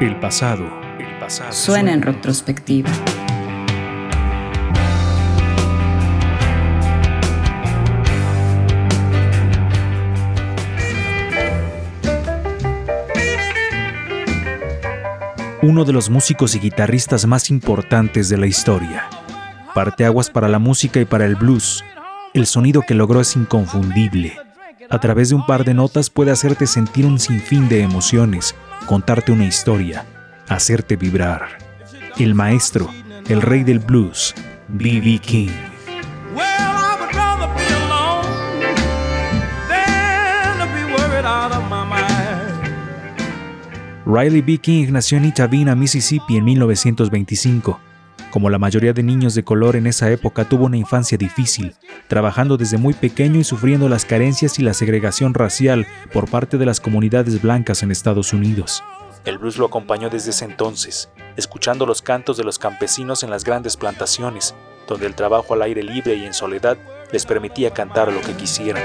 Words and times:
El 0.00 0.18
pasado, 0.18 0.68
el 0.98 1.18
pasado 1.20 1.52
suena 1.52 1.92
en 1.92 2.02
retrospectiva. 2.02 2.90
Uno 15.62 15.84
de 15.84 15.92
los 15.92 16.10
músicos 16.10 16.56
y 16.56 16.58
guitarristas 16.58 17.26
más 17.26 17.48
importantes 17.48 18.28
de 18.28 18.36
la 18.36 18.46
historia. 18.48 19.08
Parteaguas 19.76 20.28
para 20.28 20.48
la 20.48 20.58
música 20.58 21.00
y 21.00 21.04
para 21.04 21.24
el 21.24 21.36
blues. 21.36 21.84
El 22.34 22.46
sonido 22.46 22.82
que 22.82 22.94
logró 22.94 23.20
es 23.20 23.36
inconfundible. 23.36 24.36
A 24.90 24.98
través 24.98 25.28
de 25.28 25.36
un 25.36 25.46
par 25.46 25.64
de 25.64 25.72
notas 25.72 26.10
puede 26.10 26.32
hacerte 26.32 26.66
sentir 26.66 27.06
un 27.06 27.20
sinfín 27.20 27.68
de 27.68 27.82
emociones, 27.82 28.56
contarte 28.86 29.32
una 29.32 29.44
historia, 29.44 30.04
hacerte 30.48 30.96
vibrar. 30.96 31.58
El 32.18 32.34
maestro, 32.34 32.90
el 33.28 33.42
rey 33.42 33.64
del 33.64 33.78
blues, 33.78 34.34
B.B. 34.68 35.18
King. 35.18 35.50
Riley 44.06 44.42
B. 44.42 44.58
King 44.58 44.88
nació 44.90 45.18
en 45.18 45.24
Itavina, 45.24 45.74
Mississippi 45.74 46.36
en 46.36 46.44
1925. 46.44 47.80
Como 48.34 48.50
la 48.50 48.58
mayoría 48.58 48.92
de 48.92 49.04
niños 49.04 49.36
de 49.36 49.44
color 49.44 49.76
en 49.76 49.86
esa 49.86 50.10
época 50.10 50.48
tuvo 50.48 50.64
una 50.64 50.76
infancia 50.76 51.16
difícil, 51.16 51.76
trabajando 52.08 52.56
desde 52.56 52.78
muy 52.78 52.92
pequeño 52.92 53.38
y 53.38 53.44
sufriendo 53.44 53.88
las 53.88 54.04
carencias 54.04 54.58
y 54.58 54.64
la 54.64 54.74
segregación 54.74 55.34
racial 55.34 55.86
por 56.12 56.28
parte 56.28 56.58
de 56.58 56.66
las 56.66 56.80
comunidades 56.80 57.40
blancas 57.40 57.84
en 57.84 57.92
Estados 57.92 58.32
Unidos. 58.32 58.82
El 59.24 59.38
blues 59.38 59.56
lo 59.56 59.66
acompañó 59.66 60.10
desde 60.10 60.30
ese 60.30 60.46
entonces, 60.46 61.10
escuchando 61.36 61.86
los 61.86 62.02
cantos 62.02 62.36
de 62.36 62.42
los 62.42 62.58
campesinos 62.58 63.22
en 63.22 63.30
las 63.30 63.44
grandes 63.44 63.76
plantaciones, 63.76 64.56
donde 64.88 65.06
el 65.06 65.14
trabajo 65.14 65.54
al 65.54 65.62
aire 65.62 65.84
libre 65.84 66.16
y 66.16 66.24
en 66.24 66.34
soledad 66.34 66.76
les 67.12 67.24
permitía 67.26 67.70
cantar 67.70 68.12
lo 68.12 68.20
que 68.20 68.32
quisieran. 68.32 68.82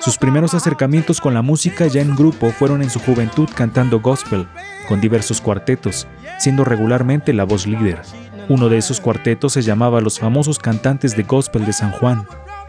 Sus 0.00 0.18
primeros 0.18 0.54
acercamientos 0.54 1.20
con 1.20 1.34
la 1.34 1.42
música 1.42 1.86
ya 1.86 2.00
en 2.00 2.14
grupo 2.14 2.50
fueron 2.50 2.82
en 2.82 2.90
su 2.90 3.00
juventud 3.00 3.48
cantando 3.54 4.00
gospel, 4.00 4.46
con 4.88 5.00
diversos 5.00 5.40
cuartetos, 5.40 6.06
siendo 6.38 6.64
regularmente 6.64 7.32
la 7.32 7.44
voz 7.44 7.66
líder. 7.66 8.00
Uno 8.48 8.68
de 8.68 8.78
esos 8.78 9.00
cuartetos 9.00 9.54
se 9.54 9.62
llamaba 9.62 10.00
Los 10.00 10.20
famosos 10.20 10.58
cantantes 10.58 11.16
de 11.16 11.24
gospel 11.24 11.66
de 11.66 11.72
San 11.72 11.90
Juan. 11.90 12.26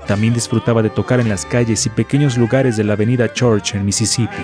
También 0.08 0.34
disfrutaba 0.34 0.82
de 0.82 0.90
tocar 0.90 1.20
en 1.20 1.30
las 1.30 1.46
calles 1.46 1.86
y 1.86 1.90
pequeños 1.90 2.38
lugares 2.38 2.78
de 2.78 2.84
la 2.84 2.94
avenida 2.94 3.32
Church 3.32 3.76
en 3.76 3.86
Mississippi. 3.86 4.44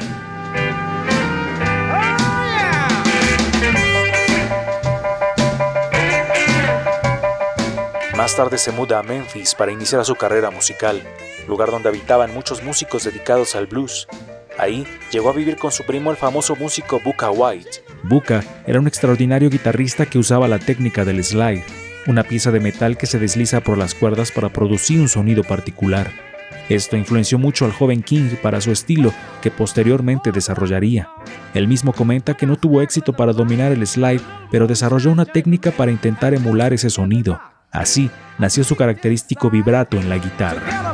Más 8.15 8.35
tarde 8.35 8.57
se 8.57 8.71
muda 8.71 8.99
a 8.99 9.03
Memphis 9.03 9.55
para 9.55 9.71
iniciar 9.71 10.05
su 10.05 10.15
carrera 10.15 10.51
musical, 10.51 11.01
lugar 11.47 11.71
donde 11.71 11.89
habitaban 11.89 12.33
muchos 12.33 12.63
músicos 12.63 13.03
dedicados 13.03 13.55
al 13.55 13.67
blues, 13.67 14.07
Ahí 14.57 14.85
llegó 15.11 15.29
a 15.29 15.33
vivir 15.33 15.57
con 15.57 15.71
su 15.71 15.83
primo 15.83 16.11
el 16.11 16.17
famoso 16.17 16.55
músico 16.55 17.01
Buka 17.03 17.31
White. 17.31 17.83
Buka 18.03 18.43
era 18.67 18.79
un 18.79 18.87
extraordinario 18.87 19.49
guitarrista 19.49 20.05
que 20.05 20.19
usaba 20.19 20.47
la 20.47 20.59
técnica 20.59 21.05
del 21.05 21.23
slide, 21.23 21.63
una 22.07 22.23
pieza 22.23 22.51
de 22.51 22.59
metal 22.59 22.97
que 22.97 23.07
se 23.07 23.19
desliza 23.19 23.61
por 23.61 23.77
las 23.77 23.95
cuerdas 23.95 24.31
para 24.31 24.49
producir 24.49 24.99
un 24.99 25.09
sonido 25.09 25.43
particular. 25.43 26.11
Esto 26.69 26.95
influenció 26.95 27.37
mucho 27.37 27.65
al 27.65 27.73
joven 27.73 28.03
King 28.03 28.35
para 28.41 28.61
su 28.61 28.71
estilo, 28.71 29.11
que 29.41 29.51
posteriormente 29.51 30.31
desarrollaría. 30.31 31.09
Él 31.53 31.67
mismo 31.67 31.91
comenta 31.91 32.35
que 32.35 32.45
no 32.45 32.55
tuvo 32.55 32.81
éxito 32.81 33.13
para 33.13 33.33
dominar 33.33 33.71
el 33.71 33.85
slide, 33.85 34.21
pero 34.49 34.67
desarrolló 34.67 35.11
una 35.11 35.25
técnica 35.25 35.71
para 35.71 35.91
intentar 35.91 36.33
emular 36.33 36.71
ese 36.71 36.89
sonido. 36.89 37.41
Así 37.71 38.09
nació 38.37 38.63
su 38.63 38.75
característico 38.75 39.49
vibrato 39.49 39.97
en 39.97 40.07
la 40.07 40.17
guitarra. 40.17 40.92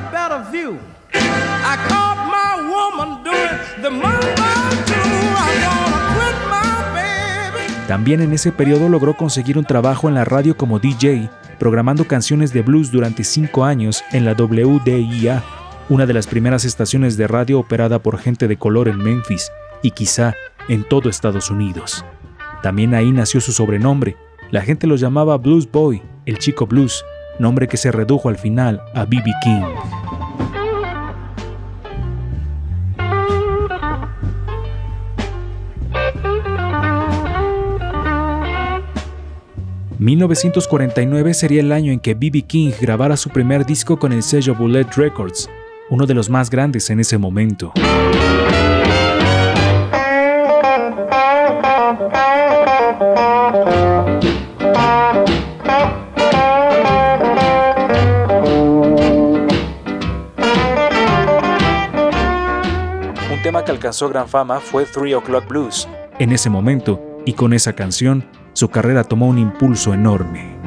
También 7.89 8.21
en 8.21 8.33
ese 8.33 8.51
periodo 8.51 8.87
logró 8.87 9.17
conseguir 9.17 9.57
un 9.57 9.65
trabajo 9.65 10.07
en 10.07 10.13
la 10.13 10.23
radio 10.23 10.55
como 10.55 10.77
DJ, 10.77 11.27
programando 11.57 12.05
canciones 12.05 12.53
de 12.53 12.61
blues 12.61 12.91
durante 12.91 13.23
cinco 13.23 13.65
años 13.65 14.03
en 14.11 14.25
la 14.25 14.33
WDIA, 14.33 15.43
una 15.89 16.05
de 16.05 16.13
las 16.13 16.27
primeras 16.27 16.65
estaciones 16.65 17.17
de 17.17 17.27
radio 17.27 17.57
operada 17.57 17.97
por 17.97 18.19
gente 18.19 18.47
de 18.47 18.57
color 18.57 18.89
en 18.89 18.99
Memphis 18.99 19.51
y 19.81 19.89
quizá 19.89 20.35
en 20.67 20.83
todo 20.83 21.09
Estados 21.09 21.49
Unidos. 21.49 22.05
También 22.61 22.93
ahí 22.93 23.11
nació 23.11 23.41
su 23.41 23.53
sobrenombre. 23.53 24.17
La 24.51 24.61
gente 24.61 24.85
lo 24.85 24.95
llamaba 24.95 25.39
Blues 25.39 25.67
Boy, 25.71 26.03
el 26.27 26.37
chico 26.37 26.67
blues, 26.67 27.03
nombre 27.39 27.67
que 27.67 27.77
se 27.77 27.91
redujo 27.91 28.29
al 28.29 28.37
final 28.37 28.83
a 28.93 29.05
B.B. 29.05 29.31
King. 29.41 30.18
1949 39.99 41.33
sería 41.33 41.59
el 41.59 41.73
año 41.73 41.91
en 41.91 41.99
que 41.99 42.13
B.B. 42.13 42.43
King 42.43 42.71
grabara 42.79 43.17
su 43.17 43.29
primer 43.29 43.65
disco 43.65 43.99
con 43.99 44.13
el 44.13 44.23
sello 44.23 44.55
Bullet 44.55 44.87
Records, 44.95 45.49
uno 45.89 46.05
de 46.05 46.13
los 46.13 46.29
más 46.29 46.49
grandes 46.49 46.89
en 46.89 47.01
ese 47.01 47.17
momento. 47.17 47.73
Un 63.29 63.43
tema 63.43 63.65
que 63.65 63.71
alcanzó 63.71 64.07
gran 64.07 64.29
fama 64.29 64.61
fue 64.61 64.85
Three 64.85 65.13
O'Clock 65.13 65.45
Blues. 65.49 65.89
En 66.19 66.31
ese 66.31 66.49
momento, 66.49 67.01
y 67.25 67.33
con 67.33 67.51
esa 67.51 67.73
canción, 67.73 68.23
su 68.53 68.69
carrera 68.69 69.03
tomó 69.03 69.27
un 69.27 69.37
impulso 69.37 69.93
enorme. 69.93 70.57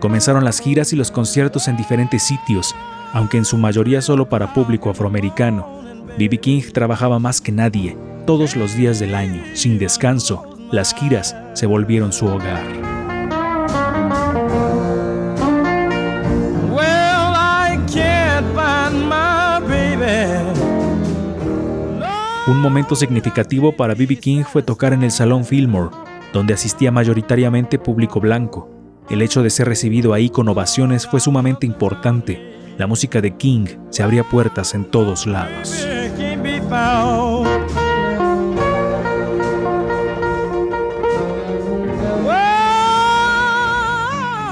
Comenzaron 0.00 0.44
las 0.44 0.60
giras 0.60 0.92
y 0.92 0.96
los 0.96 1.10
conciertos 1.10 1.68
en 1.68 1.76
diferentes 1.76 2.22
sitios, 2.22 2.74
aunque 3.12 3.36
en 3.36 3.44
su 3.44 3.58
mayoría 3.58 4.00
solo 4.00 4.28
para 4.28 4.54
público 4.54 4.90
afroamericano. 4.90 5.66
B.B. 6.16 6.38
King 6.38 6.62
trabajaba 6.72 7.18
más 7.18 7.40
que 7.40 7.52
nadie, 7.52 7.96
todos 8.26 8.56
los 8.56 8.74
días 8.74 8.98
del 8.98 9.14
año, 9.14 9.42
sin 9.54 9.78
descanso. 9.78 10.44
Las 10.70 10.94
giras 10.94 11.34
se 11.54 11.66
volvieron 11.66 12.12
su 12.12 12.26
hogar. 12.26 12.77
Un 22.48 22.62
momento 22.62 22.96
significativo 22.96 23.72
para 23.72 23.94
B.B. 23.94 24.16
King 24.16 24.42
fue 24.42 24.62
tocar 24.62 24.94
en 24.94 25.02
el 25.02 25.10
Salón 25.10 25.44
Fillmore, 25.44 25.94
donde 26.32 26.54
asistía 26.54 26.90
mayoritariamente 26.90 27.78
público 27.78 28.20
blanco. 28.20 28.70
El 29.10 29.20
hecho 29.20 29.42
de 29.42 29.50
ser 29.50 29.68
recibido 29.68 30.14
ahí 30.14 30.30
con 30.30 30.48
ovaciones 30.48 31.06
fue 31.06 31.20
sumamente 31.20 31.66
importante. 31.66 32.56
La 32.78 32.86
música 32.86 33.20
de 33.20 33.36
King 33.36 33.66
se 33.90 34.02
abría 34.02 34.24
puertas 34.24 34.72
en 34.72 34.86
todos 34.86 35.26
lados. 35.26 35.86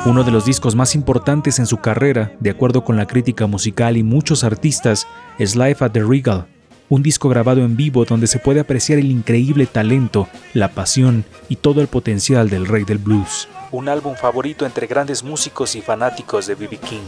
Uno 0.05 0.23
de 0.23 0.31
los 0.31 0.45
discos 0.45 0.77
más 0.77 0.95
importantes 0.95 1.59
en 1.59 1.67
su 1.67 1.79
carrera, 1.79 2.33
de 2.41 2.51
acuerdo 2.51 2.85
con 2.85 2.99
la 2.99 3.07
crítica 3.07 3.47
musical 3.47 3.97
y 3.97 4.03
muchos 4.03 4.45
artistas, 4.45 5.07
es 5.39 5.57
Life 5.57 5.83
at 5.83 5.93
the 5.93 6.05
Regal, 6.05 6.47
un 6.89 7.03
disco 7.03 7.29
grabado 7.29 7.63
en 7.63 7.77
vivo 7.77 8.05
donde 8.05 8.27
se 8.27 8.39
puede 8.39 8.61
apreciar 8.61 8.99
el 8.99 9.11
increíble 9.11 9.67
talento, 9.67 10.29
la 10.55 10.69
pasión 10.69 11.25
y 11.49 11.57
todo 11.57 11.81
el 11.81 11.89
potencial 11.89 12.49
del 12.49 12.67
rey 12.67 12.85
del 12.85 12.99
blues. 12.99 13.49
Un 13.73 13.89
álbum 13.89 14.15
favorito 14.15 14.65
entre 14.65 14.87
grandes 14.87 15.23
músicos 15.23 15.75
y 15.75 15.83
fanáticos 15.83 16.47
de 16.47 16.55
B.B. 16.55 16.79
King. 16.79 17.01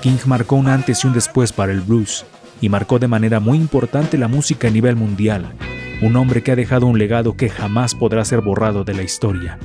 King 0.00 0.16
marcó 0.24 0.56
un 0.56 0.68
antes 0.68 1.04
y 1.04 1.06
un 1.06 1.12
después 1.12 1.52
para 1.52 1.72
el 1.72 1.82
blues 1.82 2.24
y 2.62 2.70
marcó 2.70 2.98
de 2.98 3.08
manera 3.08 3.38
muy 3.38 3.58
importante 3.58 4.16
la 4.16 4.28
música 4.28 4.68
a 4.68 4.70
nivel 4.70 4.96
mundial. 4.96 5.52
Un 6.00 6.16
hombre 6.16 6.42
que 6.42 6.52
ha 6.52 6.56
dejado 6.56 6.86
un 6.86 6.98
legado 6.98 7.36
que 7.36 7.50
jamás 7.50 7.94
podrá 7.94 8.24
ser 8.24 8.40
borrado 8.40 8.84
de 8.84 8.94
la 8.94 9.02
historia. 9.02 9.58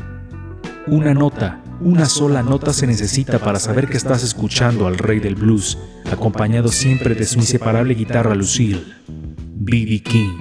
Una 0.88 1.16
nota 1.16 1.64
Una 1.82 2.06
sola 2.06 2.44
nota 2.44 2.72
se 2.72 2.86
necesita 2.86 3.40
para 3.40 3.60
saber 3.60 3.88
que 3.88 3.98
estás 3.98 4.24
escuchando 4.24 4.86
al 4.86 5.00
rey 5.00 5.20
del 5.20 5.34
blues, 5.34 5.80
acompañado 6.12 6.68
siempre 6.68 7.16
de 7.16 7.26
su 7.26 7.40
inseparable 7.40 7.96
guitarra 7.96 8.36
Lucille, 8.36 8.84
B.B. 9.08 10.04
King. 10.04 10.38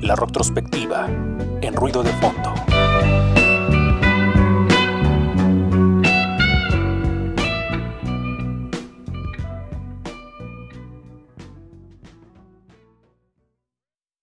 La 0.00 0.16
retrospectiva 0.16 1.06
en 1.60 1.74
ruido 1.74 2.02
de 2.02 2.12
fondo. 2.14 2.55